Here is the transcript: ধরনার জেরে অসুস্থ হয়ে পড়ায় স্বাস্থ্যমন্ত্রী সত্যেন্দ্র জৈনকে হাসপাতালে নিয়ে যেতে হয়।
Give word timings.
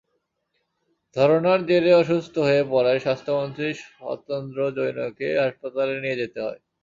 ধরনার 1.15 1.59
জেরে 1.67 1.91
অসুস্থ 2.01 2.35
হয়ে 2.47 2.63
পড়ায় 2.71 3.03
স্বাস্থ্যমন্ত্রী 3.05 3.67
সত্যেন্দ্র 3.79 4.57
জৈনকে 4.77 5.27
হাসপাতালে 5.43 5.95
নিয়ে 6.03 6.19
যেতে 6.21 6.39
হয়। 6.45 6.59